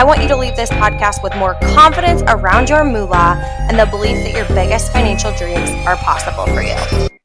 I 0.00 0.02
want 0.02 0.22
you 0.22 0.28
to 0.28 0.36
leave 0.36 0.56
this 0.56 0.70
podcast 0.70 1.22
with 1.22 1.36
more 1.36 1.56
confidence 1.74 2.22
around 2.26 2.70
your 2.70 2.86
moolah 2.86 3.36
and 3.68 3.78
the 3.78 3.84
belief 3.84 4.16
that 4.24 4.32
your 4.34 4.46
biggest 4.46 4.90
financial 4.94 5.30
dreams 5.36 5.68
are 5.86 5.94
possible 5.96 6.46
for 6.46 6.62
you. 6.62 6.74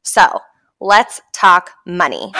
So, 0.02 0.42
let's 0.78 1.22
talk 1.32 1.70
money. 1.86 2.32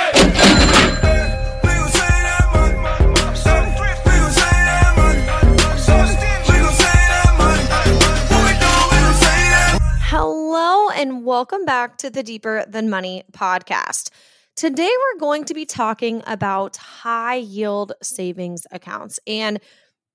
Hello, 10.02 10.90
and 10.90 11.24
welcome 11.24 11.64
back 11.64 11.96
to 11.96 12.10
the 12.10 12.22
Deeper 12.22 12.66
Than 12.68 12.90
Money 12.90 13.22
podcast. 13.32 14.10
Today, 14.54 14.90
we're 15.14 15.18
going 15.18 15.46
to 15.46 15.54
be 15.54 15.64
talking 15.64 16.22
about 16.26 16.76
high 16.76 17.36
yield 17.36 17.94
savings 18.02 18.66
accounts. 18.70 19.18
And 19.26 19.60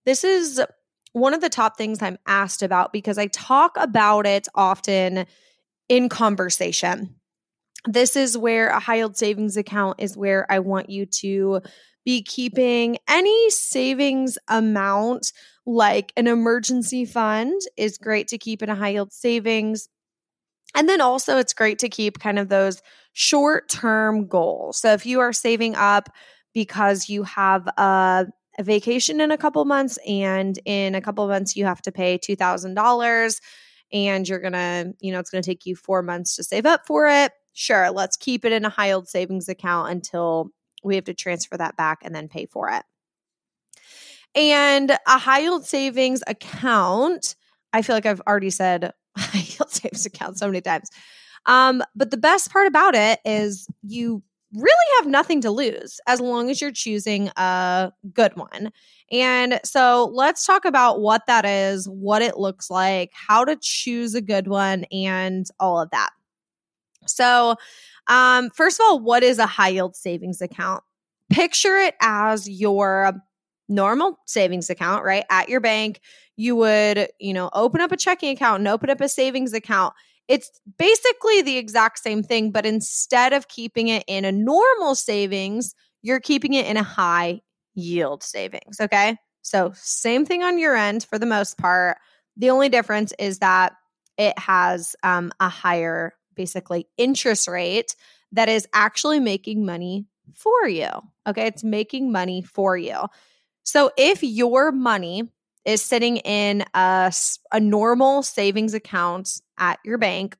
this 0.06 0.24
is 0.24 0.62
one 1.14 1.34
of 1.34 1.42
the 1.42 1.50
top 1.50 1.78
things 1.78 2.02
I'm 2.02 2.18
asked 2.26 2.64
about 2.64 2.94
because 2.94 3.18
I 3.18 3.28
talk 3.28 3.76
about 3.78 4.26
it 4.26 4.48
often 4.56 5.26
in 5.90 6.10
conversation. 6.10 7.16
This 7.86 8.16
is 8.16 8.38
where 8.38 8.70
a 8.70 8.80
high 8.80 8.98
yield 8.98 9.18
savings 9.18 9.58
account 9.58 10.00
is 10.00 10.16
where 10.16 10.50
I 10.50 10.60
want 10.60 10.90
you 10.90 11.06
to 11.06 11.62
be 12.06 12.24
keeping 12.24 12.98
any 13.08 13.50
savings 13.50 14.38
amount 14.48 15.32
like 15.66 16.12
an 16.18 16.28
emergency 16.28 17.06
fund 17.06 17.60
is 17.78 17.98
great 17.98 18.28
to 18.30 18.38
keep 18.38 18.64
in 18.64 18.70
a 18.70 18.76
high 18.76 18.90
yield 18.90 19.12
savings. 19.12 19.88
And 20.76 20.88
then 20.88 21.02
also, 21.02 21.38
it's 21.38 21.54
great 21.54 21.80
to 21.80 21.90
keep 21.90 22.20
kind 22.20 22.40
of 22.40 22.50
those 22.50 22.82
short 23.14 23.70
term 23.70 24.28
goals. 24.28 24.78
So 24.78 24.94
if 24.94 25.06
you 25.06 25.20
are 25.20 25.34
saving 25.34 25.76
up 25.76 26.10
because 26.54 27.10
you 27.10 27.24
have 27.24 27.68
a 27.78 28.28
a 28.62 28.64
vacation 28.64 29.20
in 29.20 29.32
a 29.32 29.38
couple 29.38 29.66
months 29.66 29.98
and 30.08 30.60
in 30.66 30.96
a 30.96 31.02
couple 31.02 31.28
months 31.28 31.56
you 31.56 31.66
have 31.66 31.82
to 31.82 31.92
pay 31.92 32.18
$2000 32.18 33.42
and 33.92 34.30
you're 34.30 34.40
gonna 34.40 34.94
you 35.00 35.12
know 35.12 35.20
it's 35.20 35.30
gonna 35.30 35.42
take 35.42 35.66
you 35.66 35.76
four 35.76 36.02
months 36.02 36.36
to 36.36 36.44
save 36.44 36.66
up 36.66 36.86
for 36.86 37.08
it. 37.08 37.34
Sure 37.54 37.92
let's 37.92 38.16
keep 38.16 38.46
it 38.46 38.54
in 38.54 38.64
a 38.64 38.70
high 38.70 38.88
yield 38.88 39.10
savings 39.10 39.50
account 39.50 39.92
until 39.92 40.50
we 40.84 40.96
have 40.96 41.04
to 41.06 41.14
transfer 41.14 41.58
that 41.58 41.76
back 41.76 42.00
and 42.04 42.16
then 42.16 42.28
pay 42.30 42.46
for 42.46 42.70
it. 42.70 42.84
And 44.34 44.92
a 44.92 45.18
high 45.18 45.40
yield 45.40 45.66
savings 45.66 46.24
account 46.28 47.36
i 47.74 47.82
feel 47.82 47.96
like 47.96 48.06
i've 48.06 48.22
already 48.22 48.50
said 48.50 48.94
high 49.18 49.40
yield 49.40 49.72
savings 49.72 50.06
account 50.06 50.38
so 50.38 50.48
many 50.48 50.62
times. 50.62 50.90
Um, 51.48 51.82
but 51.96 52.12
the 52.12 52.18
best 52.18 52.52
part 52.52 52.68
about 52.68 52.94
it 52.94 53.20
is 53.26 53.68
you 53.82 54.22
really 54.54 54.98
have 55.00 55.08
nothing 55.08 55.42
to 55.42 55.52
lose 55.52 56.00
as 56.08 56.20
long 56.20 56.50
as 56.50 56.60
you're 56.60 56.72
choosing 56.72 57.30
a 57.38 57.92
good 58.14 58.36
one. 58.36 58.72
And 59.12 59.60
so 59.64 60.12
let's 60.14 60.46
talk 60.46 60.66
about 60.66 61.02
what 61.02 61.26
that 61.28 61.46
is, 61.46 61.88
what 61.88 62.22
it 62.22 62.38
looks 62.38 62.70
like, 62.70 63.12
how 63.14 63.46
to 63.46 63.58
choose 63.62 64.16
a 64.16 64.22
good 64.22 64.48
one, 64.48 64.86
and 64.86 65.46
all 65.60 65.80
of 65.82 65.90
that. 65.92 66.12
So, 67.08 67.56
um, 68.08 68.50
first 68.52 68.80
of 68.80 68.86
all, 68.86 69.00
what 69.00 69.24
is 69.24 69.38
a 69.40 69.46
high 69.46 69.70
yield 69.70 69.96
savings 69.96 70.42
account? 70.42 70.84
Picture 71.30 71.78
it 71.78 71.96
as 72.02 72.50
your 72.50 73.14
normal 73.70 74.20
savings 74.26 74.70
account, 74.70 75.04
right? 75.04 75.26
At 75.30 75.50
your 75.50 75.62
bank, 75.62 76.02
you 76.36 76.56
would, 76.56 77.08
you 77.20 77.34
know, 77.34 77.50
open 77.54 77.82
up 77.82 77.92
a 77.92 77.98
checking 77.98 78.30
account 78.36 78.60
and 78.60 78.68
open 78.68 78.90
up 78.90 79.02
a 79.02 79.08
savings 79.08 79.54
account 79.54 79.94
it's 80.28 80.50
basically 80.78 81.42
the 81.42 81.58
exact 81.58 82.00
same 82.00 82.24
thing, 82.24 82.52
but 82.52 82.66
instead 82.66 83.34
of 83.34 83.48
keeping 83.48 83.88
it 83.88 84.04
in 84.08 84.26
a 84.26 84.32
normal 84.32 84.96
savings, 84.96 85.74
you're 86.02 86.20
keeping 86.20 86.54
it 86.54 86.66
in 86.66 86.78
a 86.78 86.84
high 86.84 87.42
yield 87.74 88.24
savings. 88.24 88.80
Okay. 88.80 89.18
So, 89.42 89.72
same 89.76 90.26
thing 90.26 90.44
on 90.44 90.60
your 90.60 90.76
end 90.76 91.04
for 91.04 91.18
the 91.18 91.26
most 91.26 91.58
part. 91.58 91.98
The 92.38 92.50
only 92.50 92.70
difference 92.70 93.14
is 93.20 93.40
that 93.40 93.74
it 94.18 94.38
has 94.38 94.96
um, 95.04 95.32
a 95.40 95.50
higher, 95.50 96.14
basically, 96.36 96.88
interest 96.98 97.48
rate 97.48 97.96
that 98.32 98.50
is 98.50 98.68
actually 98.74 99.20
making 99.20 99.66
money 99.66 100.06
for 100.36 100.68
you. 100.68 100.90
Okay. 101.28 101.48
It's 101.48 101.64
making 101.64 102.12
money 102.12 102.42
for 102.42 102.78
you. 102.78 103.08
So, 103.64 103.92
if 103.98 104.24
your 104.24 104.72
money 104.72 105.32
is 105.66 105.82
sitting 105.82 106.18
in 106.18 106.64
a, 106.74 107.12
a 107.52 107.60
normal 107.60 108.24
savings 108.24 108.74
account 108.74 109.42
at 109.58 109.80
your 109.86 109.98
bank, 109.98 110.38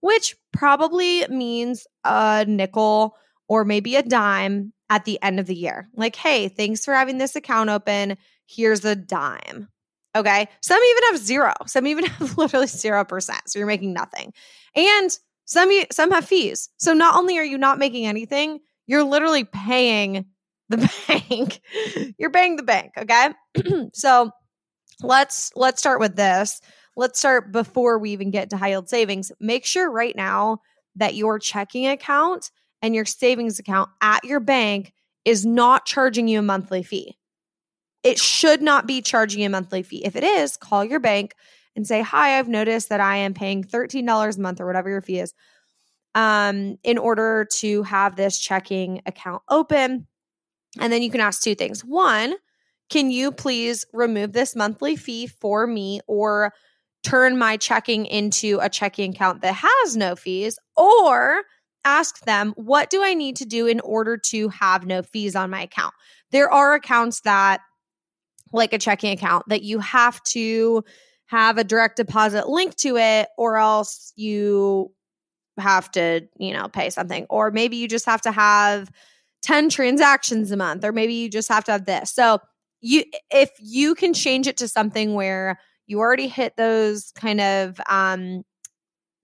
which 0.00 0.36
probably 0.52 1.26
means 1.28 1.86
a 2.04 2.44
nickel 2.46 3.16
or 3.48 3.64
maybe 3.64 3.96
a 3.96 4.02
dime 4.02 4.74
at 4.88 5.04
the 5.04 5.18
end 5.22 5.38
of 5.38 5.46
the 5.46 5.54
year. 5.54 5.88
Like, 5.94 6.16
hey, 6.16 6.48
thanks 6.48 6.84
for 6.84 6.94
having 6.94 7.18
this 7.18 7.36
account 7.36 7.70
open. 7.70 8.16
Here's 8.46 8.84
a 8.84 8.96
dime. 8.96 9.68
Okay. 10.16 10.48
Some 10.60 10.80
even 10.82 11.02
have 11.10 11.18
zero. 11.18 11.54
Some 11.66 11.86
even 11.86 12.04
have 12.06 12.36
literally 12.36 12.66
0%. 12.66 13.30
So 13.46 13.58
you're 13.58 13.66
making 13.66 13.92
nothing. 13.92 14.32
And 14.74 15.10
some 15.50 15.68
some 15.90 16.12
have 16.12 16.24
fees. 16.24 16.68
So 16.76 16.92
not 16.94 17.16
only 17.16 17.36
are 17.36 17.44
you 17.44 17.58
not 17.58 17.78
making 17.78 18.06
anything, 18.06 18.60
you're 18.86 19.02
literally 19.02 19.42
paying 19.44 20.26
the 20.68 20.76
bank. 21.08 21.60
you're 22.18 22.30
paying 22.30 22.54
the 22.54 22.62
bank, 22.62 22.92
okay? 22.96 23.30
so 23.92 24.30
let's 25.02 25.50
let's 25.56 25.80
start 25.80 25.98
with 25.98 26.14
this. 26.14 26.60
Let's 26.96 27.18
start 27.18 27.50
before 27.50 27.98
we 27.98 28.10
even 28.10 28.30
get 28.30 28.50
to 28.50 28.56
high 28.56 28.68
yield 28.68 28.88
savings. 28.88 29.32
Make 29.40 29.66
sure 29.66 29.90
right 29.90 30.14
now 30.14 30.60
that 30.94 31.16
your 31.16 31.40
checking 31.40 31.88
account 31.88 32.52
and 32.80 32.94
your 32.94 33.04
savings 33.04 33.58
account 33.58 33.90
at 34.00 34.24
your 34.24 34.40
bank 34.40 34.92
is 35.24 35.44
not 35.44 35.84
charging 35.84 36.28
you 36.28 36.38
a 36.38 36.42
monthly 36.42 36.84
fee. 36.84 37.16
It 38.04 38.20
should 38.20 38.62
not 38.62 38.86
be 38.86 39.02
charging 39.02 39.40
you 39.40 39.46
a 39.46 39.50
monthly 39.50 39.82
fee. 39.82 40.04
If 40.04 40.14
it 40.14 40.22
is, 40.22 40.56
call 40.56 40.84
your 40.84 41.00
bank 41.00 41.34
and 41.80 41.86
say, 41.86 42.02
Hi, 42.02 42.38
I've 42.38 42.48
noticed 42.48 42.90
that 42.90 43.00
I 43.00 43.16
am 43.16 43.32
paying 43.32 43.64
$13 43.64 44.36
a 44.36 44.40
month 44.40 44.60
or 44.60 44.66
whatever 44.66 44.90
your 44.90 45.00
fee 45.00 45.20
is 45.20 45.32
um, 46.14 46.76
in 46.84 46.98
order 46.98 47.46
to 47.52 47.82
have 47.84 48.16
this 48.16 48.38
checking 48.38 49.00
account 49.06 49.42
open. 49.48 50.06
And 50.78 50.92
then 50.92 51.00
you 51.02 51.10
can 51.10 51.22
ask 51.22 51.42
two 51.42 51.54
things. 51.54 51.82
One, 51.82 52.34
can 52.90 53.10
you 53.10 53.32
please 53.32 53.86
remove 53.94 54.32
this 54.32 54.54
monthly 54.54 54.94
fee 54.96 55.26
for 55.26 55.66
me 55.66 56.00
or 56.06 56.52
turn 57.02 57.38
my 57.38 57.56
checking 57.56 58.04
into 58.04 58.58
a 58.60 58.68
checking 58.68 59.14
account 59.14 59.40
that 59.40 59.54
has 59.54 59.96
no 59.96 60.14
fees? 60.14 60.58
Or 60.76 61.42
ask 61.86 62.20
them, 62.26 62.52
what 62.56 62.90
do 62.90 63.02
I 63.02 63.14
need 63.14 63.36
to 63.36 63.46
do 63.46 63.66
in 63.66 63.80
order 63.80 64.18
to 64.26 64.50
have 64.50 64.84
no 64.84 65.02
fees 65.02 65.34
on 65.34 65.48
my 65.48 65.62
account? 65.62 65.94
There 66.30 66.52
are 66.52 66.74
accounts 66.74 67.20
that, 67.22 67.62
like 68.52 68.74
a 68.74 68.78
checking 68.78 69.12
account, 69.12 69.48
that 69.48 69.62
you 69.62 69.78
have 69.78 70.22
to 70.24 70.84
have 71.30 71.58
a 71.58 71.64
direct 71.64 71.96
deposit 71.96 72.48
link 72.48 72.74
to 72.74 72.96
it 72.96 73.28
or 73.38 73.56
else 73.56 74.12
you 74.16 74.92
have 75.58 75.88
to, 75.92 76.22
you 76.38 76.52
know, 76.52 76.66
pay 76.66 76.90
something. 76.90 77.24
Or 77.30 77.52
maybe 77.52 77.76
you 77.76 77.86
just 77.86 78.06
have 78.06 78.20
to 78.22 78.32
have 78.32 78.90
10 79.42 79.68
transactions 79.70 80.50
a 80.50 80.56
month 80.56 80.84
or 80.84 80.90
maybe 80.90 81.14
you 81.14 81.30
just 81.30 81.48
have 81.48 81.64
to 81.64 81.72
have 81.72 81.86
this. 81.86 82.12
So, 82.12 82.40
you 82.82 83.04
if 83.30 83.50
you 83.60 83.94
can 83.94 84.14
change 84.14 84.46
it 84.46 84.56
to 84.56 84.66
something 84.66 85.14
where 85.14 85.60
you 85.86 86.00
already 86.00 86.28
hit 86.28 86.56
those 86.56 87.12
kind 87.14 87.40
of 87.40 87.78
um 87.90 88.42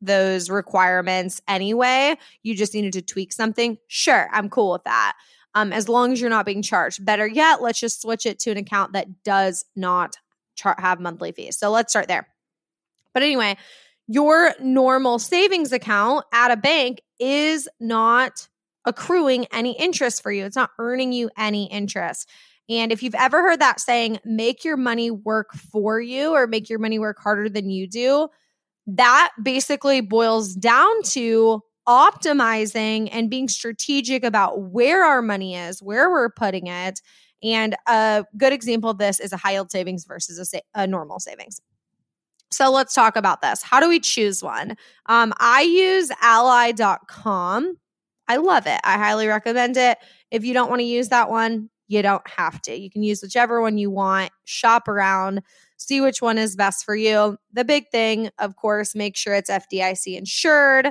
those 0.02 0.50
requirements 0.50 1.40
anyway, 1.48 2.16
you 2.42 2.54
just 2.54 2.74
needed 2.74 2.92
to 2.92 3.02
tweak 3.02 3.32
something. 3.32 3.78
Sure, 3.88 4.28
I'm 4.30 4.50
cool 4.50 4.72
with 4.72 4.84
that. 4.84 5.14
Um, 5.54 5.72
as 5.72 5.88
long 5.88 6.12
as 6.12 6.20
you're 6.20 6.28
not 6.28 6.44
being 6.44 6.60
charged. 6.60 7.02
Better 7.02 7.26
yet, 7.26 7.62
let's 7.62 7.80
just 7.80 8.02
switch 8.02 8.26
it 8.26 8.38
to 8.40 8.50
an 8.50 8.58
account 8.58 8.92
that 8.92 9.24
does 9.24 9.64
not 9.74 10.18
char- 10.56 10.76
have 10.78 11.00
monthly 11.00 11.32
fees. 11.32 11.56
So 11.56 11.70
let's 11.70 11.92
start 11.92 12.08
there. 12.08 12.26
But 13.14 13.22
anyway, 13.22 13.56
your 14.08 14.54
normal 14.60 15.18
savings 15.18 15.72
account 15.72 16.24
at 16.32 16.50
a 16.50 16.56
bank 16.56 17.00
is 17.18 17.68
not 17.80 18.48
accruing 18.84 19.46
any 19.46 19.76
interest 19.78 20.22
for 20.22 20.30
you. 20.30 20.44
It's 20.44 20.56
not 20.56 20.70
earning 20.78 21.12
you 21.12 21.30
any 21.36 21.70
interest. 21.70 22.28
And 22.68 22.90
if 22.90 23.02
you've 23.02 23.14
ever 23.14 23.42
heard 23.42 23.60
that 23.60 23.80
saying, 23.80 24.18
make 24.24 24.64
your 24.64 24.76
money 24.76 25.10
work 25.10 25.52
for 25.52 26.00
you 26.00 26.32
or 26.32 26.46
make 26.46 26.68
your 26.68 26.78
money 26.78 26.98
work 26.98 27.18
harder 27.18 27.48
than 27.48 27.70
you 27.70 27.86
do, 27.86 28.28
that 28.88 29.32
basically 29.42 30.00
boils 30.00 30.54
down 30.54 31.02
to 31.02 31.62
optimizing 31.88 33.08
and 33.12 33.30
being 33.30 33.48
strategic 33.48 34.24
about 34.24 34.60
where 34.60 35.04
our 35.04 35.22
money 35.22 35.54
is, 35.54 35.80
where 35.80 36.10
we're 36.10 36.30
putting 36.30 36.66
it. 36.66 37.00
And 37.46 37.76
a 37.86 38.24
good 38.36 38.52
example 38.52 38.90
of 38.90 38.98
this 38.98 39.20
is 39.20 39.32
a 39.32 39.36
high 39.36 39.52
yield 39.52 39.70
savings 39.70 40.04
versus 40.04 40.38
a, 40.38 40.44
sa- 40.44 40.58
a 40.74 40.86
normal 40.86 41.20
savings. 41.20 41.60
So 42.50 42.70
let's 42.70 42.94
talk 42.94 43.16
about 43.16 43.42
this. 43.42 43.62
How 43.62 43.80
do 43.80 43.88
we 43.88 44.00
choose 44.00 44.42
one? 44.42 44.76
Um, 45.06 45.32
I 45.38 45.62
use 45.62 46.10
ally.com. 46.22 47.76
I 48.28 48.36
love 48.36 48.66
it. 48.66 48.80
I 48.84 48.98
highly 48.98 49.26
recommend 49.26 49.76
it. 49.76 49.98
If 50.30 50.44
you 50.44 50.54
don't 50.54 50.70
want 50.70 50.80
to 50.80 50.86
use 50.86 51.08
that 51.08 51.30
one, 51.30 51.70
you 51.88 52.02
don't 52.02 52.26
have 52.28 52.60
to. 52.62 52.74
You 52.74 52.90
can 52.90 53.02
use 53.02 53.22
whichever 53.22 53.60
one 53.60 53.78
you 53.78 53.90
want, 53.90 54.30
shop 54.44 54.88
around, 54.88 55.42
see 55.76 56.00
which 56.00 56.20
one 56.20 56.38
is 56.38 56.56
best 56.56 56.84
for 56.84 56.96
you. 56.96 57.36
The 57.52 57.64
big 57.64 57.88
thing, 57.90 58.30
of 58.38 58.56
course, 58.56 58.94
make 58.94 59.16
sure 59.16 59.34
it's 59.34 59.50
FDIC 59.50 60.16
insured. 60.16 60.90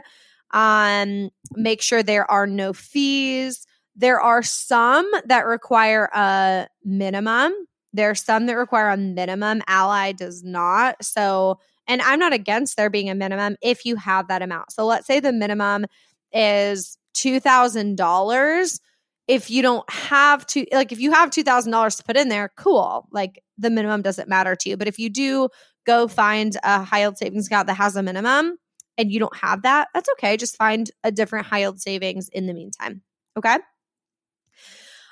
Um, 0.52 1.32
make 1.54 1.82
sure 1.82 2.02
there 2.02 2.30
are 2.32 2.48
no 2.48 2.72
fees. 2.72 3.65
There 3.96 4.20
are 4.20 4.44
some 4.44 5.10
that 5.26 5.46
require 5.46 6.10
a 6.14 6.68
minimum. 6.84 7.54
There 7.94 8.10
are 8.10 8.16
some 8.16 8.46
that 8.48 8.56
require 8.56 8.90
a 8.90 8.98
minimum. 8.98 9.62
Ally 9.68 10.12
does 10.12 10.44
not. 10.44 11.04
So, 11.04 11.60
and 11.88 12.02
I'm 12.02 12.20
not 12.20 12.34
against 12.34 12.76
there 12.76 12.90
being 12.90 13.10
a 13.10 13.16
minimum 13.16 13.56
if 13.62 13.86
you 13.86 13.96
have 13.96 14.28
that 14.28 14.42
amount. 14.42 14.72
So 14.72 14.86
let's 14.86 15.08
say 15.08 15.20
the 15.20 15.32
minimum 15.32 15.86
is 16.34 16.98
$2,000 17.16 18.80
if 19.28 19.50
you 19.50 19.62
don't 19.62 19.90
have 19.90 20.46
to 20.46 20.66
like 20.72 20.92
if 20.92 21.00
you 21.00 21.12
have 21.12 21.30
$2000 21.30 21.98
to 21.98 22.04
put 22.04 22.18
in 22.18 22.30
there 22.30 22.52
cool 22.58 23.08
like 23.12 23.42
the 23.58 23.70
minimum 23.70 24.02
doesn't 24.02 24.30
matter 24.30 24.56
to 24.56 24.70
you 24.70 24.78
but 24.78 24.88
if 24.88 25.00
you 25.00 25.10
do 25.10 25.50
go 25.86 26.08
find 26.08 26.58
a 26.64 26.84
high 26.84 27.00
yield 27.00 27.18
savings 27.18 27.48
account 27.48 27.68
that 27.68 27.76
has 27.76 27.96
a 27.96 28.04
minimum 28.04 28.58
and 28.98 29.12
you 29.12 29.20
don't 29.20 29.36
have 29.36 29.64
that 29.64 29.88
that's 29.94 30.10
okay 30.12 30.38
just 30.38 30.58
find 30.58 30.92
a 31.04 31.12
different 31.12 31.48
high 31.48 31.60
yield 31.60 31.82
savings 31.82 32.30
in 32.30 32.46
the 32.46 32.54
meantime 32.54 33.02
okay 33.36 33.58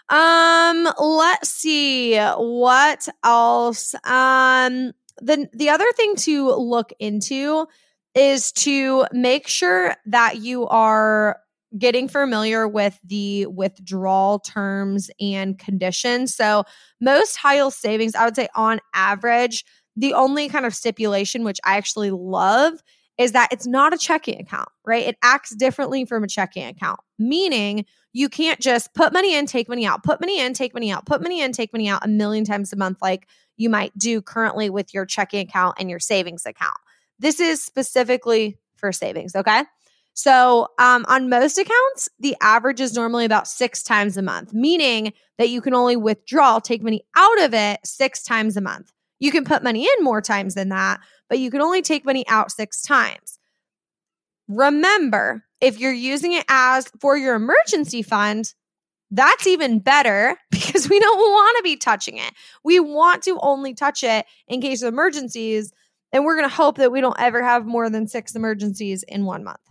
um 0.10 0.90
let's 1.00 1.50
see 1.50 2.18
what 2.18 3.08
else 3.24 3.96
um 4.04 4.92
the 5.22 5.48
the 5.54 5.70
other 5.70 5.90
thing 5.94 6.16
to 6.16 6.52
look 6.52 6.92
into 7.00 7.68
is 8.16 8.52
to 8.52 9.06
make 9.12 9.48
sure 9.48 9.96
that 10.06 10.38
you 10.38 10.68
are 10.68 11.40
getting 11.78 12.08
familiar 12.08 12.68
with 12.68 13.00
the 13.04 13.48
withdrawal 13.48 14.40
terms 14.40 15.10
and 15.20 15.58
conditions. 15.58 16.36
So, 16.36 16.64
most 17.02 17.36
high 17.36 17.56
yield 17.56 17.74
savings, 17.74 18.16
I 18.16 18.26
would 18.26 18.36
say 18.36 18.48
on 18.56 18.80
average, 18.94 19.66
the 19.96 20.14
only 20.14 20.50
kind 20.50 20.66
of 20.66 20.76
stipulation, 20.76 21.44
which 21.44 21.60
I 21.64 21.78
actually 21.78 22.12
love, 22.12 22.74
is 23.18 23.32
that 23.32 23.50
it's 23.52 23.68
not 23.68 23.94
a 23.94 23.98
checking 23.98 24.40
account, 24.40 24.70
right? 24.86 25.06
It 25.06 25.18
acts 25.24 25.56
differently 25.56 26.06
from 26.06 26.24
a 26.24 26.28
checking 26.28 26.66
account, 26.66 27.00
meaning 27.20 27.86
you 28.14 28.30
can't 28.30 28.60
just 28.60 28.94
put 28.94 29.12
money 29.12 29.36
in, 29.36 29.46
take 29.48 29.68
money 29.68 29.86
out, 29.86 30.04
put 30.04 30.22
money 30.22 30.40
in, 30.40 30.54
take 30.54 30.74
money 30.74 30.92
out, 30.92 31.06
put 31.06 31.22
money 31.22 31.42
in, 31.42 31.52
take 31.52 31.74
money 31.74 31.90
out 31.90 32.06
a 32.06 32.08
million 32.08 32.46
times 32.46 32.72
a 32.72 32.76
month, 32.76 33.02
like 33.02 33.28
you 33.58 33.70
might 33.70 33.98
do 33.98 34.22
currently 34.22 34.70
with 34.70 34.94
your 34.94 35.06
checking 35.06 35.48
account 35.48 35.76
and 35.80 35.90
your 35.90 36.00
savings 36.00 36.46
account. 36.46 36.78
This 37.20 37.40
is 37.40 37.62
specifically 37.62 38.60
for 38.76 38.92
savings, 38.92 39.36
okay? 39.36 39.64
So, 40.14 40.68
um, 40.78 41.06
on 41.08 41.28
most 41.28 41.58
accounts, 41.58 42.08
the 42.20 42.36
average 42.40 42.80
is 42.80 42.94
normally 42.94 43.26
about 43.26 43.48
six 43.48 43.82
times 43.82 44.16
a 44.16 44.22
month, 44.22 44.54
meaning 44.54 45.14
that 45.40 45.50
you 45.50 45.60
can 45.60 45.74
only 45.74 45.96
withdraw, 45.96 46.60
take 46.60 46.84
money 46.84 47.04
out 47.16 47.42
of 47.42 47.54
it 47.56 47.80
six 47.84 48.22
times 48.22 48.56
a 48.56 48.62
month. 48.62 48.92
You 49.20 49.32
can 49.32 49.44
put 49.44 49.64
money 49.64 49.86
in 49.86 50.04
more 50.04 50.22
times 50.22 50.54
than 50.54 50.70
that, 50.70 51.00
but 51.30 51.40
you 51.40 51.50
can 51.50 51.62
only 51.62 51.82
take 51.82 52.06
money 52.06 52.26
out 52.28 52.52
six 52.52 52.84
times. 52.84 53.40
Remember, 54.48 55.46
if 55.64 55.80
you're 55.80 55.94
using 55.94 56.34
it 56.34 56.44
as 56.50 56.92
for 57.00 57.16
your 57.16 57.36
emergency 57.36 58.02
fund, 58.02 58.54
that's 59.10 59.48
even 59.48 59.80
better 59.80 60.38
because 60.52 60.90
we 60.90 61.00
don't 61.00 61.18
want 61.18 61.58
to 61.58 61.64
be 61.64 61.78
touching 61.78 62.18
it. 62.18 62.34
We 62.64 62.80
want 62.80 63.24
to 63.24 63.40
only 63.42 63.74
touch 63.74 64.04
it 64.04 64.26
in 64.48 64.62
case 64.62 64.82
of 64.82 64.94
emergencies. 64.94 65.72
And 66.12 66.26
we're 66.26 66.36
going 66.36 66.50
to 66.50 66.56
hope 66.56 66.78
that 66.78 66.92
we 66.92 67.02
don't 67.02 67.20
ever 67.20 67.42
have 67.42 67.66
more 67.66 67.90
than 67.90 68.08
six 68.08 68.36
emergencies 68.36 69.04
in 69.04 69.26
one 69.26 69.44
month. 69.44 69.62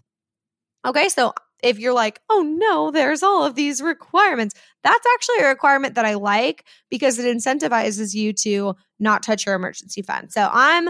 Okay, 0.84 1.08
so 1.08 1.34
if 1.62 1.78
you're 1.78 1.92
like, 1.92 2.20
oh 2.28 2.42
no, 2.42 2.90
there's 2.90 3.22
all 3.22 3.44
of 3.44 3.54
these 3.54 3.80
requirements, 3.80 4.54
that's 4.82 5.06
actually 5.14 5.44
a 5.44 5.48
requirement 5.48 5.94
that 5.94 6.04
I 6.04 6.14
like 6.14 6.64
because 6.90 7.18
it 7.18 7.36
incentivizes 7.36 8.14
you 8.14 8.32
to 8.32 8.74
not 8.98 9.22
touch 9.22 9.46
your 9.46 9.54
emergency 9.54 10.02
fund. 10.02 10.32
So 10.32 10.48
I'm 10.50 10.88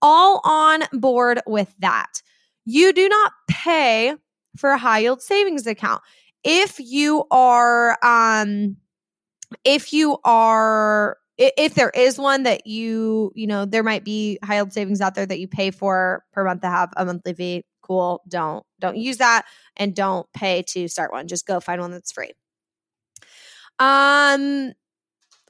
all 0.00 0.40
on 0.44 0.84
board 0.92 1.40
with 1.46 1.74
that. 1.80 2.22
You 2.64 2.94
do 2.94 3.08
not 3.08 3.32
pay 3.50 4.14
for 4.56 4.70
a 4.70 4.78
high 4.78 5.00
yield 5.00 5.22
savings 5.22 5.66
account. 5.66 6.02
If 6.42 6.78
you 6.78 7.24
are, 7.30 7.98
um, 8.04 8.76
if 9.64 9.92
you 9.92 10.18
are, 10.24 11.16
if 11.36 11.74
there 11.74 11.90
is 11.90 12.18
one 12.18 12.44
that 12.44 12.66
you, 12.66 13.32
you 13.34 13.46
know, 13.46 13.64
there 13.64 13.82
might 13.82 14.04
be 14.04 14.38
high 14.44 14.56
yield 14.56 14.72
savings 14.72 15.00
out 15.00 15.14
there 15.14 15.26
that 15.26 15.40
you 15.40 15.48
pay 15.48 15.70
for 15.70 16.24
per 16.32 16.44
month 16.44 16.60
to 16.62 16.68
have 16.68 16.92
a 16.96 17.04
monthly 17.04 17.34
fee 17.34 17.64
cool 17.84 18.22
don't 18.28 18.64
don't 18.80 18.96
use 18.96 19.18
that 19.18 19.44
and 19.76 19.94
don't 19.94 20.26
pay 20.32 20.62
to 20.62 20.88
start 20.88 21.12
one. 21.12 21.28
Just 21.28 21.46
go 21.46 21.60
find 21.60 21.80
one 21.80 21.90
that's 21.90 22.12
free. 22.12 22.32
Um 23.78 24.72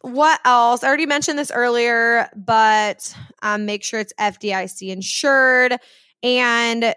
what 0.03 0.39
else? 0.45 0.85
I 0.85 0.89
already 0.89 1.07
mentioned 1.07 1.39
this 1.39 1.51
earlier 1.51 2.29
but 2.37 3.15
um, 3.43 3.65
make 3.65 3.83
sure 3.83 4.01
it's 4.01 4.13
fdic 4.19 4.91
insured. 4.91 5.77
And 6.23 6.95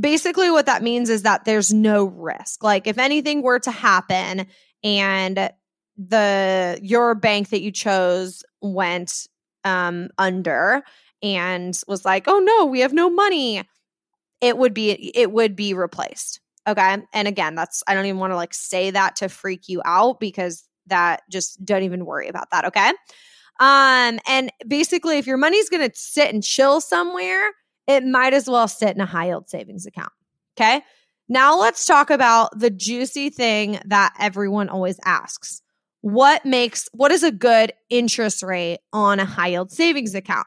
basically 0.00 0.50
what 0.50 0.66
that 0.66 0.82
means 0.82 1.10
is 1.10 1.22
that 1.22 1.44
there's 1.44 1.72
no 1.72 2.04
risk 2.04 2.62
like 2.62 2.86
if 2.86 2.96
anything 2.96 3.42
were 3.42 3.58
to 3.58 3.70
happen 3.70 4.46
and 4.82 5.50
the 5.98 6.78
your 6.82 7.14
bank 7.14 7.50
that 7.50 7.60
you 7.60 7.70
chose 7.70 8.42
went 8.62 9.26
um 9.64 10.08
under 10.18 10.82
and 11.22 11.80
was 11.88 12.04
like 12.04 12.24
oh 12.26 12.38
no 12.38 12.64
we 12.64 12.80
have 12.80 12.92
no 12.92 13.10
money 13.10 13.62
it 14.40 14.58
would 14.58 14.74
be 14.74 15.12
it 15.14 15.32
would 15.32 15.56
be 15.56 15.74
replaced. 15.74 16.40
Okay. 16.66 16.98
And 17.12 17.28
again, 17.28 17.54
that's 17.54 17.82
I 17.86 17.94
don't 17.94 18.06
even 18.06 18.18
want 18.18 18.32
to 18.32 18.36
like 18.36 18.54
say 18.54 18.90
that 18.90 19.16
to 19.16 19.28
freak 19.28 19.68
you 19.68 19.80
out 19.84 20.20
because 20.20 20.64
that 20.86 21.22
just 21.30 21.64
don't 21.64 21.82
even 21.82 22.04
worry 22.04 22.28
about 22.28 22.50
that. 22.50 22.64
Okay. 22.66 22.92
Um, 23.58 24.20
and 24.26 24.52
basically 24.66 25.18
if 25.18 25.26
your 25.26 25.36
money's 25.36 25.68
gonna 25.68 25.90
sit 25.94 26.32
and 26.32 26.42
chill 26.42 26.80
somewhere, 26.80 27.50
it 27.86 28.04
might 28.04 28.34
as 28.34 28.48
well 28.48 28.68
sit 28.68 28.94
in 28.94 29.00
a 29.00 29.06
high 29.06 29.26
yield 29.26 29.48
savings 29.48 29.86
account. 29.86 30.12
Okay. 30.58 30.82
Now 31.28 31.58
let's 31.58 31.84
talk 31.84 32.10
about 32.10 32.58
the 32.58 32.70
juicy 32.70 33.30
thing 33.30 33.80
that 33.86 34.14
everyone 34.18 34.68
always 34.68 34.98
asks. 35.04 35.60
What 36.00 36.44
makes 36.44 36.88
what 36.92 37.10
is 37.10 37.22
a 37.22 37.32
good 37.32 37.72
interest 37.90 38.42
rate 38.42 38.78
on 38.92 39.18
a 39.18 39.24
high 39.24 39.48
yield 39.48 39.72
savings 39.72 40.14
account? 40.14 40.46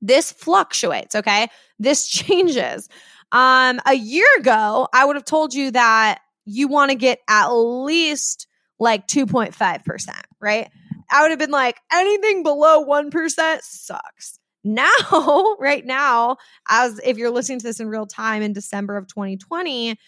This 0.00 0.32
fluctuates, 0.32 1.14
okay? 1.14 1.48
This 1.78 2.06
changes. 2.08 2.88
Um, 3.32 3.80
a 3.86 3.94
year 3.94 4.26
ago, 4.38 4.88
I 4.92 5.04
would 5.04 5.16
have 5.16 5.24
told 5.24 5.54
you 5.54 5.70
that 5.72 6.20
you 6.44 6.68
want 6.68 6.90
to 6.90 6.96
get 6.96 7.20
at 7.28 7.48
least 7.48 8.46
like 8.78 9.06
2.5%, 9.06 10.08
right? 10.40 10.70
I 11.10 11.22
would 11.22 11.30
have 11.30 11.38
been 11.38 11.50
like, 11.50 11.78
anything 11.92 12.42
below 12.42 12.84
1% 12.84 13.60
sucks. 13.62 14.38
Now, 14.64 15.56
right 15.60 15.84
now, 15.84 16.38
as 16.68 17.00
if 17.04 17.18
you're 17.18 17.30
listening 17.30 17.60
to 17.60 17.66
this 17.66 17.80
in 17.80 17.88
real 17.88 18.06
time 18.06 18.42
in 18.42 18.52
December 18.52 18.96
of 18.96 19.06
2020, 19.06 19.98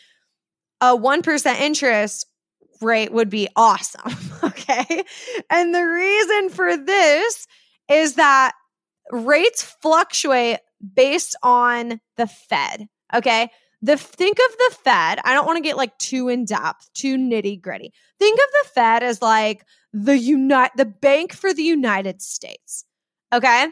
a 0.80 0.96
1% 0.96 1.60
interest 1.60 2.26
rate 2.80 3.12
would 3.12 3.30
be 3.30 3.48
awesome. 3.56 4.12
Okay. 4.44 5.04
And 5.50 5.74
the 5.74 5.82
reason 5.82 6.50
for 6.50 6.76
this 6.76 7.46
is 7.90 8.14
that 8.14 8.52
rates 9.10 9.62
fluctuate 9.80 10.58
based 10.94 11.34
on 11.42 12.00
the 12.16 12.26
Fed. 12.26 12.86
Okay. 13.14 13.48
The 13.82 13.96
think 13.96 14.38
of 14.38 14.56
the 14.58 14.76
Fed. 14.84 15.20
I 15.24 15.34
don't 15.34 15.46
want 15.46 15.56
to 15.56 15.62
get 15.62 15.76
like 15.76 15.96
too 15.98 16.28
in 16.28 16.44
depth, 16.44 16.90
too 16.94 17.16
nitty 17.16 17.60
gritty. 17.60 17.92
Think 18.18 18.38
of 18.38 18.46
the 18.52 18.68
Fed 18.74 19.02
as 19.02 19.22
like 19.22 19.64
the 19.92 20.18
unite 20.18 20.72
the 20.76 20.84
bank 20.84 21.32
for 21.32 21.54
the 21.54 21.62
United 21.62 22.20
States. 22.20 22.84
Okay. 23.32 23.68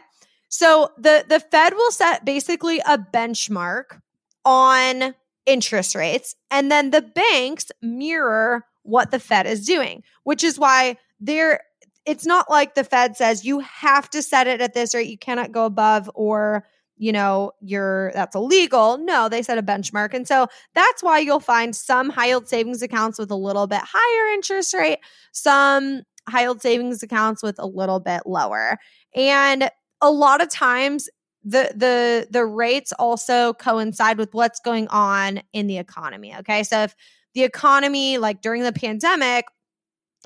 So 0.55 0.89
the 0.97 1.25
the 1.27 1.41
Fed 1.41 1.73
will 1.73 1.91
set 1.91 2.23
basically 2.23 2.79
a 2.79 2.97
benchmark 2.97 3.99
on 4.45 5.13
interest 5.45 5.95
rates 5.95 6.33
and 6.49 6.71
then 6.71 6.91
the 6.91 7.01
banks 7.01 7.73
mirror 7.81 8.65
what 8.83 9.11
the 9.11 9.19
Fed 9.19 9.47
is 9.47 9.65
doing, 9.65 10.01
which 10.23 10.45
is 10.45 10.57
why 10.57 10.95
they're 11.19 11.59
it's 12.05 12.25
not 12.25 12.49
like 12.49 12.73
the 12.73 12.85
Fed 12.85 13.17
says 13.17 13.43
you 13.43 13.59
have 13.59 14.09
to 14.11 14.21
set 14.21 14.47
it 14.47 14.61
at 14.61 14.73
this 14.73 14.95
rate, 14.95 15.09
you 15.09 15.17
cannot 15.17 15.51
go 15.51 15.65
above 15.65 16.09
or 16.15 16.65
you 16.95 17.11
know, 17.11 17.51
you're 17.59 18.13
that's 18.13 18.33
illegal. 18.33 18.97
No, 18.97 19.27
they 19.27 19.43
set 19.43 19.57
a 19.57 19.63
benchmark. 19.63 20.13
And 20.13 20.25
so 20.25 20.47
that's 20.73 21.03
why 21.03 21.19
you'll 21.19 21.41
find 21.41 21.75
some 21.75 22.09
high 22.09 22.27
yield 22.27 22.47
savings 22.47 22.81
accounts 22.81 23.19
with 23.19 23.29
a 23.29 23.35
little 23.35 23.67
bit 23.67 23.81
higher 23.83 24.33
interest 24.33 24.73
rate, 24.73 24.99
some 25.33 26.03
high 26.29 26.43
yield 26.43 26.61
savings 26.61 27.03
accounts 27.03 27.43
with 27.43 27.59
a 27.59 27.67
little 27.67 27.99
bit 27.99 28.21
lower. 28.25 28.77
And 29.13 29.69
a 30.01 30.11
lot 30.11 30.41
of 30.41 30.49
times 30.49 31.09
the 31.43 31.71
the 31.75 32.27
the 32.31 32.45
rates 32.45 32.91
also 32.97 33.53
coincide 33.53 34.17
with 34.17 34.33
what's 34.33 34.59
going 34.59 34.87
on 34.87 35.41
in 35.53 35.67
the 35.67 35.77
economy. 35.77 36.35
Okay. 36.37 36.63
So 36.63 36.83
if 36.83 36.95
the 37.35 37.43
economy, 37.43 38.17
like 38.17 38.41
during 38.41 38.63
the 38.63 38.73
pandemic, 38.73 39.45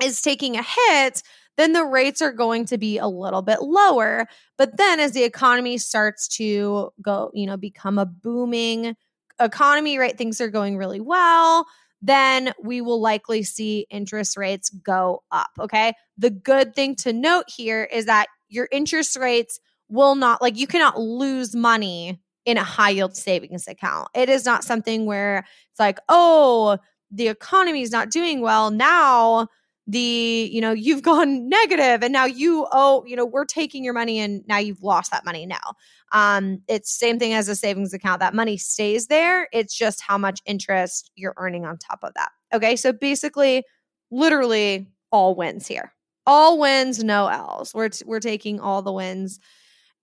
is 0.02 0.22
taking 0.22 0.56
a 0.56 0.62
hit, 0.62 1.22
then 1.56 1.72
the 1.74 1.84
rates 1.84 2.22
are 2.22 2.32
going 2.32 2.64
to 2.66 2.78
be 2.78 2.96
a 2.96 3.06
little 3.06 3.42
bit 3.42 3.60
lower. 3.60 4.26
But 4.56 4.78
then 4.78 4.98
as 4.98 5.12
the 5.12 5.24
economy 5.24 5.76
starts 5.76 6.26
to 6.36 6.90
go, 7.02 7.30
you 7.34 7.46
know, 7.46 7.58
become 7.58 7.98
a 7.98 8.06
booming 8.06 8.96
economy, 9.38 9.98
right? 9.98 10.16
Things 10.16 10.40
are 10.40 10.48
going 10.48 10.78
really 10.78 11.00
well. 11.00 11.66
Then 12.00 12.54
we 12.62 12.80
will 12.80 13.00
likely 13.00 13.42
see 13.42 13.86
interest 13.90 14.38
rates 14.38 14.70
go 14.70 15.22
up. 15.30 15.50
Okay. 15.58 15.92
The 16.16 16.30
good 16.30 16.74
thing 16.74 16.96
to 16.96 17.12
note 17.12 17.44
here 17.48 17.84
is 17.84 18.06
that 18.06 18.28
your 18.50 18.68
interest 18.70 19.16
rates 19.16 19.60
will 19.88 20.14
not, 20.14 20.42
like, 20.42 20.56
you 20.58 20.66
cannot 20.66 20.98
lose 21.00 21.54
money 21.54 22.20
in 22.46 22.56
a 22.56 22.64
high 22.64 22.90
yield 22.90 23.16
savings 23.16 23.66
account. 23.68 24.08
It 24.14 24.28
is 24.28 24.44
not 24.44 24.64
something 24.64 25.06
where 25.06 25.44
it's 25.70 25.80
like, 25.80 25.98
oh, 26.08 26.78
the 27.10 27.28
economy 27.28 27.82
is 27.82 27.90
not 27.90 28.10
doing 28.10 28.40
well. 28.40 28.70
Now 28.70 29.48
the 29.86 30.48
you 30.52 30.60
know 30.60 30.72
you've 30.72 31.02
gone 31.12 31.48
negative 31.48 32.02
and 32.02 32.12
now 32.12 32.24
you 32.24 32.66
oh 32.70 33.04
you 33.06 33.16
know 33.16 33.26
we're 33.26 33.44
taking 33.44 33.82
your 33.82 33.94
money 33.94 34.18
and 34.18 34.44
now 34.46 34.58
you've 34.58 34.82
lost 34.82 35.10
that 35.10 35.24
money 35.24 35.46
now. 35.46 35.74
Um 36.12 36.62
it's 36.68 36.90
same 36.90 37.18
thing 37.18 37.32
as 37.32 37.48
a 37.48 37.56
savings 37.56 37.92
account. 37.92 38.20
That 38.20 38.34
money 38.34 38.56
stays 38.56 39.08
there. 39.08 39.48
It's 39.52 39.76
just 39.76 40.00
how 40.00 40.16
much 40.18 40.40
interest 40.46 41.10
you're 41.16 41.34
earning 41.36 41.64
on 41.64 41.78
top 41.78 42.00
of 42.02 42.14
that. 42.14 42.30
Okay? 42.52 42.76
So 42.76 42.92
basically 42.92 43.64
literally 44.10 44.86
all 45.10 45.34
wins 45.34 45.66
here 45.66 45.92
all 46.26 46.58
wins 46.58 47.02
no 47.02 47.28
l's. 47.28 47.74
We're 47.74 47.88
t- 47.88 48.04
we're 48.06 48.20
taking 48.20 48.60
all 48.60 48.82
the 48.82 48.92
wins 48.92 49.40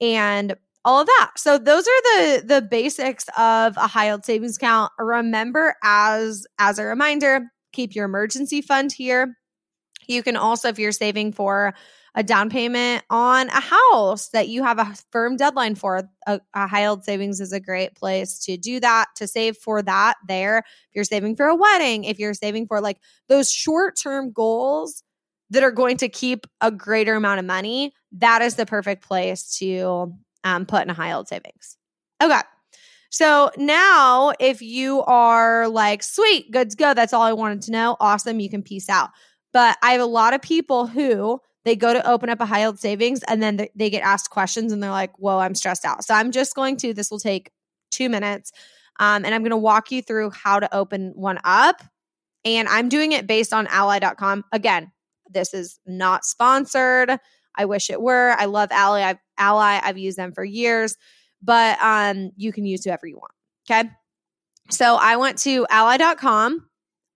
and 0.01 0.55
all 0.85 1.01
of 1.01 1.07
that. 1.07 1.31
So 1.37 1.57
those 1.57 1.83
are 1.87 2.01
the 2.03 2.43
the 2.45 2.61
basics 2.61 3.25
of 3.37 3.77
a 3.77 3.87
high 3.87 4.07
yield 4.07 4.25
savings 4.25 4.57
account. 4.57 4.91
Remember 4.99 5.75
as 5.83 6.45
as 6.59 6.79
a 6.79 6.85
reminder 6.85 7.51
keep 7.73 7.95
your 7.95 8.05
emergency 8.05 8.61
fund 8.61 8.91
here. 8.91 9.37
You 10.07 10.23
can 10.23 10.35
also, 10.35 10.69
if 10.69 10.79
you're 10.79 10.91
saving 10.91 11.33
for 11.33 11.73
a 12.15 12.23
down 12.23 12.49
payment 12.49 13.03
on 13.11 13.49
a 13.49 13.61
house 13.61 14.29
that 14.29 14.47
you 14.47 14.63
have 14.63 14.79
a 14.79 14.95
firm 15.11 15.37
deadline 15.37 15.75
for, 15.75 16.09
a, 16.25 16.39
a 16.55 16.67
high 16.67 16.81
yield 16.81 17.03
savings 17.03 17.39
is 17.39 17.51
a 17.51 17.59
great 17.59 17.93
place 17.95 18.39
to 18.39 18.57
do 18.57 18.79
that, 18.79 19.07
to 19.17 19.27
save 19.27 19.57
for 19.57 19.83
that 19.83 20.15
there. 20.27 20.59
If 20.59 20.95
you're 20.95 21.03
saving 21.03 21.35
for 21.35 21.45
a 21.45 21.55
wedding, 21.55 22.05
if 22.05 22.17
you're 22.17 22.33
saving 22.33 22.67
for 22.67 22.81
like 22.81 22.97
those 23.27 23.51
short 23.51 23.97
term 23.97 24.31
goals 24.31 25.03
that 25.49 25.63
are 25.63 25.71
going 25.71 25.97
to 25.97 26.09
keep 26.09 26.45
a 26.61 26.71
greater 26.71 27.15
amount 27.15 27.39
of 27.39 27.45
money, 27.45 27.93
that 28.13 28.41
is 28.41 28.55
the 28.55 28.65
perfect 28.65 29.03
place 29.03 29.57
to 29.57 30.13
um, 30.43 30.65
put 30.65 30.83
in 30.83 30.89
a 30.89 30.93
high 30.93 31.09
yield 31.09 31.27
savings. 31.27 31.77
Okay. 32.21 32.41
So 33.09 33.51
now, 33.57 34.33
if 34.39 34.61
you 34.61 35.01
are 35.03 35.67
like, 35.69 36.03
sweet, 36.03 36.51
good 36.51 36.71
to 36.71 36.77
go, 36.77 36.93
that's 36.93 37.13
all 37.13 37.21
I 37.21 37.33
wanted 37.33 37.61
to 37.63 37.71
know, 37.71 37.95
awesome, 37.99 38.39
you 38.39 38.49
can 38.49 38.61
peace 38.61 38.89
out. 38.89 39.11
But 39.53 39.77
I 39.81 39.93
have 39.93 40.01
a 40.01 40.05
lot 40.05 40.33
of 40.33 40.41
people 40.41 40.87
who 40.87 41.39
they 41.63 41.75
go 41.75 41.93
to 41.93 42.09
open 42.09 42.29
up 42.29 42.41
a 42.41 42.45
high 42.45 42.61
yield 42.61 42.79
savings 42.79 43.23
and 43.23 43.41
then 43.41 43.67
they, 43.75 43.89
get 43.89 44.01
asked 44.01 44.29
questions 44.29 44.71
and 44.71 44.83
they're 44.83 44.91
like, 44.91 45.17
whoa, 45.17 45.39
I'm 45.39 45.55
stressed 45.55 45.85
out. 45.85 46.03
So 46.03 46.13
I'm 46.13 46.31
just 46.31 46.55
going 46.55 46.77
to, 46.77 46.93
this 46.93 47.09
will 47.09 47.19
take 47.19 47.51
two 47.91 48.09
minutes. 48.09 48.51
Um, 48.99 49.25
and 49.25 49.33
I'm 49.33 49.41
going 49.41 49.51
to 49.51 49.57
walk 49.57 49.91
you 49.91 50.01
through 50.01 50.31
how 50.31 50.59
to 50.59 50.73
open 50.75 51.13
one 51.15 51.39
up. 51.43 51.81
And 52.45 52.67
I'm 52.67 52.89
doing 52.89 53.11
it 53.11 53.27
based 53.27 53.53
on 53.53 53.67
ally.com. 53.67 54.45
Again, 54.51 54.91
this 55.31 55.53
is 55.53 55.79
not 55.85 56.25
sponsored. 56.25 57.17
I 57.55 57.65
wish 57.65 57.89
it 57.89 58.01
were. 58.01 58.35
I 58.37 58.45
love 58.45 58.69
Ally. 58.71 59.01
I've, 59.01 59.17
Ally. 59.37 59.79
I've 59.83 59.97
used 59.97 60.17
them 60.17 60.31
for 60.31 60.43
years, 60.43 60.95
but 61.41 61.77
um, 61.81 62.31
you 62.35 62.51
can 62.51 62.65
use 62.65 62.83
whoever 62.83 63.07
you 63.07 63.17
want. 63.17 63.31
Okay. 63.69 63.89
So 64.69 64.95
I 64.95 65.15
went 65.15 65.37
to 65.39 65.65
ally.com. 65.69 66.67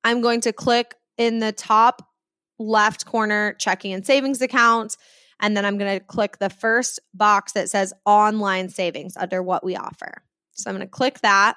I'm 0.03 0.21
going 0.21 0.41
to 0.41 0.53
click 0.53 0.95
in 1.17 1.39
the 1.39 1.51
top 1.51 2.01
left 2.59 3.05
corner 3.05 3.53
checking 3.53 3.93
and 3.93 4.05
savings 4.05 4.41
account. 4.41 4.97
And 5.39 5.57
then 5.57 5.65
I'm 5.65 5.77
going 5.77 5.99
to 5.99 6.05
click 6.05 6.37
the 6.37 6.49
first 6.49 6.99
box 7.13 7.53
that 7.53 7.69
says 7.69 7.93
online 8.05 8.69
savings 8.69 9.17
under 9.17 9.41
what 9.41 9.63
we 9.63 9.75
offer. 9.75 10.23
So 10.53 10.69
I'm 10.69 10.75
going 10.75 10.87
to 10.87 10.91
click 10.91 11.19
that. 11.21 11.55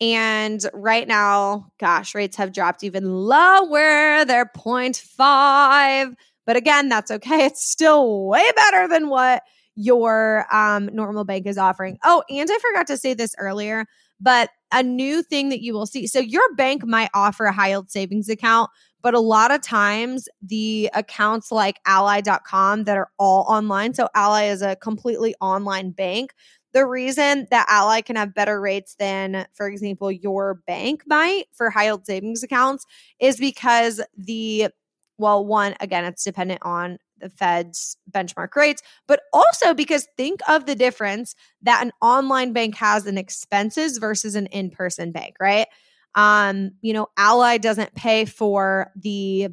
And 0.00 0.60
right 0.72 1.06
now, 1.06 1.70
gosh, 1.78 2.14
rates 2.14 2.36
have 2.36 2.52
dropped 2.52 2.82
even 2.84 3.04
lower. 3.04 4.24
They're 4.24 4.50
0.5. 4.56 6.14
But 6.46 6.56
again, 6.56 6.88
that's 6.88 7.10
okay. 7.10 7.44
It's 7.46 7.64
still 7.64 8.26
way 8.26 8.44
better 8.56 8.88
than 8.88 9.08
what 9.08 9.42
your 9.76 10.46
um, 10.52 10.90
normal 10.92 11.24
bank 11.24 11.46
is 11.46 11.58
offering. 11.58 11.98
Oh, 12.04 12.22
and 12.28 12.48
I 12.50 12.58
forgot 12.58 12.86
to 12.88 12.96
say 12.96 13.14
this 13.14 13.34
earlier, 13.38 13.86
but 14.20 14.50
a 14.72 14.82
new 14.82 15.22
thing 15.22 15.48
that 15.48 15.62
you 15.62 15.72
will 15.72 15.86
see. 15.86 16.06
So 16.06 16.18
your 16.18 16.54
bank 16.54 16.84
might 16.84 17.10
offer 17.14 17.44
a 17.44 17.52
high 17.52 17.70
yield 17.70 17.90
savings 17.90 18.28
account, 18.28 18.70
but 19.02 19.14
a 19.14 19.20
lot 19.20 19.50
of 19.50 19.62
times, 19.62 20.28
the 20.42 20.90
accounts 20.94 21.52
like 21.52 21.78
ally.com 21.86 22.84
that 22.84 22.96
are 22.96 23.10
all 23.18 23.44
online, 23.48 23.94
so 23.94 24.08
Ally 24.14 24.44
is 24.44 24.62
a 24.62 24.76
completely 24.76 25.34
online 25.40 25.90
bank. 25.90 26.34
The 26.74 26.86
reason 26.86 27.46
that 27.50 27.66
Ally 27.70 28.00
can 28.00 28.16
have 28.16 28.34
better 28.34 28.60
rates 28.60 28.96
than, 28.96 29.46
for 29.54 29.68
example, 29.68 30.10
your 30.10 30.54
bank 30.66 31.04
might 31.06 31.44
for 31.52 31.70
high 31.70 31.84
yield 31.84 32.04
savings 32.04 32.42
accounts 32.42 32.84
is 33.20 33.38
because 33.38 34.00
the, 34.16 34.68
well, 35.16 35.46
one, 35.46 35.76
again, 35.80 36.04
it's 36.04 36.24
dependent 36.24 36.60
on 36.62 36.98
the 37.20 37.30
Fed's 37.30 37.96
benchmark 38.10 38.56
rates, 38.56 38.82
but 39.06 39.20
also 39.32 39.72
because 39.72 40.08
think 40.16 40.40
of 40.48 40.66
the 40.66 40.74
difference 40.74 41.36
that 41.62 41.80
an 41.82 41.92
online 42.02 42.52
bank 42.52 42.74
has 42.74 43.06
in 43.06 43.18
expenses 43.18 43.98
versus 43.98 44.34
an 44.34 44.46
in 44.46 44.68
person 44.68 45.12
bank, 45.12 45.36
right? 45.40 45.68
Um, 46.16 46.72
you 46.82 46.92
know, 46.92 47.06
Ally 47.16 47.58
doesn't 47.58 47.94
pay 47.94 48.24
for 48.24 48.90
the 48.96 49.48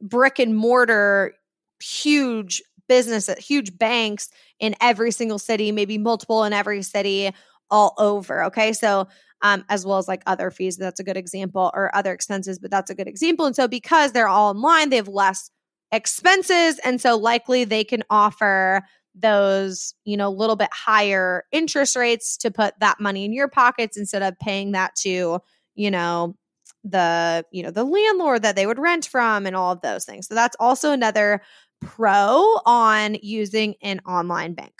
brick 0.00 0.38
and 0.38 0.56
mortar 0.56 1.34
huge 1.82 2.62
business 2.88 3.28
huge 3.38 3.76
banks 3.78 4.28
in 4.58 4.74
every 4.80 5.10
single 5.10 5.38
city, 5.38 5.72
maybe 5.72 5.98
multiple 5.98 6.44
in 6.44 6.52
every 6.52 6.82
city 6.82 7.30
all 7.70 7.94
over. 7.98 8.44
Okay. 8.44 8.72
So, 8.72 9.08
um, 9.40 9.64
as 9.68 9.84
well 9.84 9.98
as 9.98 10.06
like 10.06 10.22
other 10.26 10.50
fees, 10.50 10.76
that's 10.76 11.00
a 11.00 11.04
good 11.04 11.16
example, 11.16 11.70
or 11.74 11.94
other 11.96 12.12
expenses, 12.12 12.58
but 12.58 12.70
that's 12.70 12.90
a 12.90 12.94
good 12.94 13.08
example. 13.08 13.46
And 13.46 13.56
so, 13.56 13.66
because 13.66 14.12
they're 14.12 14.28
all 14.28 14.50
online, 14.50 14.90
they 14.90 14.96
have 14.96 15.08
less 15.08 15.50
expenses. 15.90 16.78
And 16.84 17.00
so, 17.00 17.16
likely 17.16 17.64
they 17.64 17.84
can 17.84 18.02
offer 18.10 18.82
those, 19.14 19.94
you 20.04 20.16
know, 20.16 20.28
a 20.28 20.30
little 20.30 20.56
bit 20.56 20.70
higher 20.72 21.44
interest 21.52 21.96
rates 21.96 22.36
to 22.38 22.50
put 22.50 22.74
that 22.80 23.00
money 23.00 23.24
in 23.24 23.32
your 23.32 23.48
pockets 23.48 23.96
instead 23.96 24.22
of 24.22 24.38
paying 24.38 24.72
that 24.72 24.94
to 24.96 25.40
you 25.74 25.90
know, 25.90 26.36
the, 26.84 27.44
you 27.50 27.62
know, 27.62 27.70
the 27.70 27.84
landlord 27.84 28.42
that 28.42 28.56
they 28.56 28.66
would 28.66 28.78
rent 28.78 29.06
from 29.06 29.46
and 29.46 29.54
all 29.54 29.72
of 29.72 29.80
those 29.80 30.04
things. 30.04 30.26
So 30.26 30.34
that's 30.34 30.56
also 30.58 30.92
another 30.92 31.42
pro 31.82 32.58
on 32.64 33.16
using 33.22 33.74
an 33.82 34.00
online 34.06 34.54
bank. 34.54 34.72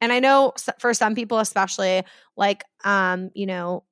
And 0.00 0.12
I 0.12 0.18
know 0.18 0.52
for 0.78 0.92
some 0.94 1.14
people, 1.14 1.38
especially 1.38 2.02
like, 2.36 2.64
um, 2.84 3.30
you 3.34 3.46
know, 3.46 3.84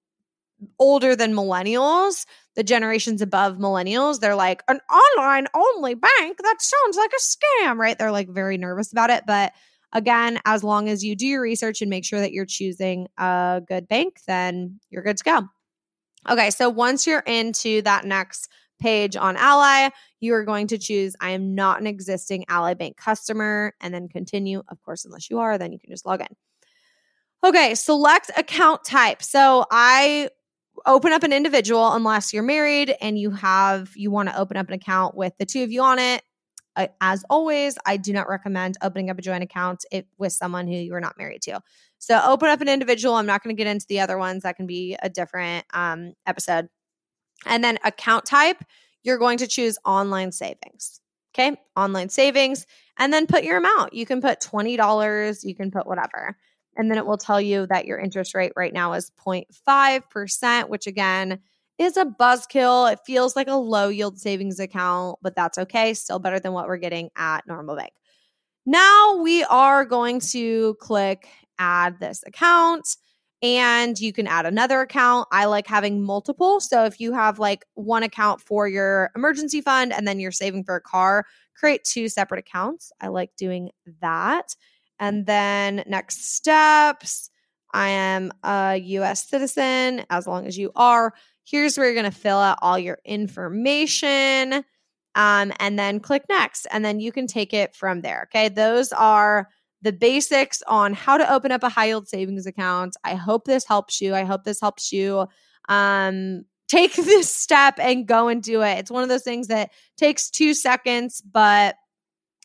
older 0.78 1.16
than 1.16 1.32
millennials, 1.32 2.26
the 2.56 2.64
generations 2.64 3.22
above 3.22 3.58
millennials, 3.58 4.20
they're 4.20 4.34
like, 4.34 4.62
an 4.68 4.80
online 4.90 5.46
only 5.54 5.94
bank? 5.94 6.38
That 6.42 6.56
sounds 6.60 6.96
like 6.96 7.12
a 7.12 7.20
scam, 7.64 7.76
right? 7.76 7.98
They're 7.98 8.12
like 8.12 8.28
very 8.28 8.58
nervous 8.58 8.92
about 8.92 9.10
it. 9.10 9.24
But 9.26 9.52
again, 9.92 10.40
as 10.44 10.64
long 10.64 10.88
as 10.88 11.04
you 11.04 11.16
do 11.16 11.26
your 11.26 11.42
research 11.42 11.80
and 11.80 11.90
make 11.90 12.04
sure 12.04 12.20
that 12.20 12.32
you're 12.32 12.46
choosing 12.46 13.08
a 13.16 13.62
good 13.66 13.88
bank, 13.88 14.18
then 14.26 14.80
you're 14.90 15.02
good 15.02 15.16
to 15.18 15.24
go. 15.24 15.48
Okay, 16.28 16.50
so 16.50 16.68
once 16.68 17.06
you're 17.06 17.20
into 17.20 17.82
that 17.82 18.04
next 18.04 18.48
page 18.80 19.16
on 19.16 19.36
Ally, 19.36 19.90
you 20.20 20.34
are 20.34 20.44
going 20.44 20.66
to 20.68 20.78
choose 20.78 21.14
I 21.20 21.30
am 21.30 21.54
not 21.54 21.80
an 21.80 21.86
existing 21.86 22.44
Ally 22.48 22.74
Bank 22.74 22.96
customer 22.96 23.74
and 23.80 23.94
then 23.94 24.08
continue. 24.08 24.62
Of 24.68 24.82
course, 24.82 25.04
unless 25.04 25.30
you 25.30 25.38
are, 25.38 25.58
then 25.58 25.72
you 25.72 25.78
can 25.78 25.90
just 25.90 26.06
log 26.06 26.20
in. 26.20 26.36
Okay, 27.42 27.74
select 27.74 28.30
account 28.36 28.84
type. 28.84 29.22
So 29.22 29.64
I 29.70 30.28
open 30.86 31.12
up 31.12 31.22
an 31.22 31.32
individual 31.32 31.92
unless 31.92 32.32
you're 32.32 32.42
married 32.42 32.94
and 33.00 33.18
you 33.18 33.30
have 33.30 33.90
you 33.96 34.10
want 34.10 34.28
to 34.28 34.38
open 34.38 34.56
up 34.56 34.68
an 34.68 34.74
account 34.74 35.14
with 35.14 35.32
the 35.38 35.46
two 35.46 35.62
of 35.62 35.70
you 35.70 35.82
on 35.82 35.98
it. 35.98 36.22
Uh, 36.76 36.86
as 37.00 37.24
always, 37.28 37.76
I 37.84 37.96
do 37.96 38.12
not 38.12 38.28
recommend 38.28 38.76
opening 38.82 39.10
up 39.10 39.18
a 39.18 39.22
joint 39.22 39.42
account 39.42 39.84
if, 39.90 40.04
with 40.18 40.32
someone 40.32 40.66
who 40.66 40.74
you 40.74 40.94
are 40.94 41.00
not 41.00 41.18
married 41.18 41.42
to. 41.42 41.60
So 41.98 42.20
open 42.24 42.48
up 42.48 42.60
an 42.60 42.68
individual. 42.68 43.14
I'm 43.16 43.26
not 43.26 43.42
going 43.42 43.54
to 43.54 43.58
get 43.60 43.70
into 43.70 43.86
the 43.88 44.00
other 44.00 44.16
ones. 44.16 44.44
That 44.44 44.56
can 44.56 44.66
be 44.66 44.96
a 45.02 45.08
different 45.08 45.66
um, 45.74 46.12
episode. 46.26 46.68
And 47.46 47.64
then 47.64 47.78
account 47.84 48.24
type, 48.26 48.62
you're 49.02 49.18
going 49.18 49.38
to 49.38 49.46
choose 49.46 49.78
online 49.84 50.32
savings. 50.32 51.00
Okay, 51.32 51.56
online 51.76 52.08
savings, 52.08 52.66
and 52.98 53.12
then 53.12 53.28
put 53.28 53.44
your 53.44 53.56
amount. 53.56 53.94
You 53.94 54.04
can 54.04 54.20
put 54.20 54.40
$20, 54.40 55.44
you 55.44 55.54
can 55.54 55.70
put 55.70 55.86
whatever. 55.86 56.36
And 56.76 56.90
then 56.90 56.98
it 56.98 57.06
will 57.06 57.18
tell 57.18 57.40
you 57.40 57.66
that 57.68 57.86
your 57.86 57.98
interest 57.98 58.34
rate 58.34 58.52
right 58.56 58.72
now 58.72 58.94
is 58.94 59.12
0.5%, 59.24 60.68
which 60.68 60.88
again 60.88 61.40
is 61.78 61.96
a 61.96 62.04
buzzkill. 62.04 62.92
It 62.92 63.00
feels 63.06 63.36
like 63.36 63.48
a 63.48 63.54
low 63.54 63.88
yield 63.88 64.18
savings 64.18 64.58
account, 64.58 65.18
but 65.22 65.36
that's 65.36 65.56
okay. 65.56 65.94
Still 65.94 66.18
better 66.18 66.40
than 66.40 66.52
what 66.52 66.66
we're 66.66 66.78
getting 66.78 67.10
at 67.16 67.46
normal 67.46 67.76
bank. 67.76 67.92
now 68.66 69.16
we 69.22 69.44
are 69.44 69.84
going 69.84 70.20
to 70.20 70.74
click 70.80 71.28
add 71.58 72.00
this 72.00 72.24
account 72.26 72.96
and 73.42 73.98
you 73.98 74.12
can 74.12 74.26
add 74.26 74.46
another 74.46 74.80
account. 74.80 75.28
I 75.32 75.46
like 75.46 75.66
having 75.66 76.02
multiple. 76.02 76.60
So 76.60 76.84
if 76.84 77.00
you 77.00 77.12
have 77.12 77.38
like 77.38 77.64
one 77.74 78.02
account 78.02 78.40
for 78.40 78.68
your 78.68 79.10
emergency 79.16 79.60
fund 79.60 79.92
and 79.92 80.06
then 80.06 80.20
you're 80.20 80.32
saving 80.32 80.64
for 80.64 80.76
a 80.76 80.80
car, 80.80 81.24
create 81.56 81.84
two 81.84 82.08
separate 82.08 82.40
accounts. 82.40 82.92
I 83.00 83.08
like 83.08 83.34
doing 83.36 83.70
that. 84.00 84.54
And 84.98 85.24
then 85.24 85.82
next 85.86 86.34
steps 86.34 87.30
I 87.72 87.88
am 87.88 88.32
a 88.42 88.76
US 88.76 89.28
citizen, 89.28 90.04
as 90.10 90.26
long 90.26 90.46
as 90.46 90.58
you 90.58 90.72
are. 90.74 91.14
Here's 91.44 91.76
where 91.76 91.86
you're 91.86 92.00
going 92.00 92.10
to 92.10 92.16
fill 92.16 92.38
out 92.38 92.58
all 92.62 92.78
your 92.78 92.98
information 93.04 94.64
um, 95.14 95.52
and 95.58 95.78
then 95.78 96.00
click 96.00 96.24
next. 96.28 96.66
And 96.70 96.84
then 96.84 97.00
you 97.00 97.12
can 97.12 97.26
take 97.26 97.52
it 97.52 97.74
from 97.74 98.02
there. 98.02 98.28
Okay. 98.28 98.48
Those 98.48 98.92
are 98.92 99.48
the 99.82 99.92
basics 99.92 100.62
on 100.66 100.94
how 100.94 101.16
to 101.16 101.32
open 101.32 101.52
up 101.52 101.62
a 101.62 101.68
high 101.68 101.86
yield 101.86 102.08
savings 102.08 102.46
account. 102.46 102.96
I 103.04 103.14
hope 103.14 103.44
this 103.44 103.66
helps 103.66 104.00
you. 104.00 104.14
I 104.14 104.24
hope 104.24 104.44
this 104.44 104.60
helps 104.60 104.92
you 104.92 105.26
um, 105.68 106.44
take 106.68 106.94
this 106.96 107.34
step 107.34 107.78
and 107.78 108.06
go 108.06 108.28
and 108.28 108.42
do 108.42 108.62
it. 108.62 108.78
It's 108.78 108.90
one 108.90 109.02
of 109.02 109.08
those 109.08 109.24
things 109.24 109.48
that 109.48 109.70
takes 109.96 110.30
two 110.30 110.54
seconds, 110.54 111.22
but 111.22 111.76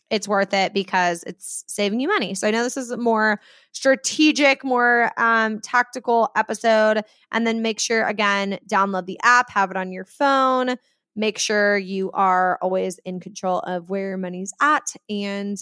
it's 0.10 0.28
worth 0.28 0.54
it 0.54 0.74
because 0.74 1.24
it's 1.24 1.64
saving 1.68 2.00
you 2.00 2.08
money. 2.08 2.36
So 2.36 2.48
I 2.48 2.52
know 2.52 2.64
this 2.64 2.78
is 2.78 2.92
a 2.92 2.98
more 2.98 3.42
strategic, 3.72 4.64
more 4.64 5.12
um, 5.18 5.60
tactical 5.62 6.30
episode. 6.36 7.04
And 7.32 7.46
then 7.46 7.62
make 7.62 7.80
sure, 7.80 8.06
again, 8.06 8.60
download 8.68 9.08
the 9.08 9.20
app, 9.24 9.50
have 9.50 9.72
it 9.72 9.78
on 9.78 9.92
your 9.92 10.06
phone. 10.06 10.76
Make 11.16 11.40
sure 11.40 11.78
you 11.78 12.12
are 12.12 12.60
always 12.62 13.00
in 13.00 13.20
control 13.20 13.60
of 13.62 13.90
where 13.90 14.10
your 14.10 14.18
money's 14.18 14.54
at 14.62 14.94
and 15.10 15.58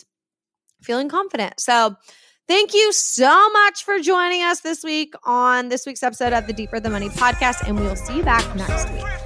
feeling 0.84 1.10
confident. 1.10 1.60
So, 1.60 1.96
Thank 2.46 2.74
you 2.74 2.92
so 2.92 3.50
much 3.52 3.86
for 3.86 4.00
joining 4.00 4.44
us 4.44 4.60
this 4.60 4.84
week 4.84 5.13
on 5.24 5.70
this 5.70 5.86
week's 5.86 6.04
episode 6.04 6.34
of 6.34 6.46
the 6.46 6.52
Deeper 6.52 6.78
Than 6.78 6.92
Money 6.92 7.08
podcast, 7.08 7.66
and 7.66 7.80
we 7.80 7.86
will 7.86 7.96
see 7.96 8.18
you 8.18 8.24
back 8.24 8.44
next 8.58 8.92
week. 8.92 9.23